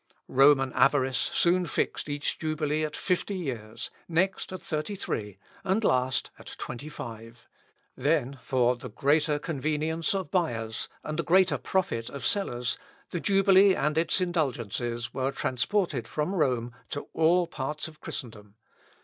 Roman 0.27 0.73
avarice 0.73 1.29
soon 1.31 1.67
fixed 1.67 2.09
each 2.09 2.39
jubilee 2.39 2.83
at 2.83 2.95
fifty 2.95 3.35
years, 3.35 3.91
next 4.07 4.51
at 4.51 4.63
thirty 4.63 4.95
three, 4.95 5.37
and 5.63 5.85
at 5.85 5.87
last 5.87 6.31
at 6.39 6.47
twenty 6.57 6.89
five. 6.89 7.47
Then 7.95 8.35
for 8.41 8.75
the 8.75 8.89
greater 8.89 9.37
convenience 9.37 10.15
of 10.15 10.31
buyers, 10.31 10.89
and 11.03 11.19
the 11.19 11.23
greater 11.23 11.59
profit 11.59 12.09
of 12.09 12.25
sellers, 12.25 12.79
the 13.11 13.19
jubilee 13.19 13.75
and 13.75 13.95
its 13.95 14.19
indulgences 14.19 15.13
were 15.13 15.31
transported 15.31 16.07
from 16.07 16.33
Rome 16.33 16.71
to 16.89 17.01
all 17.13 17.45
parts 17.45 17.87
of 17.87 18.01
Christendom. 18.01 18.55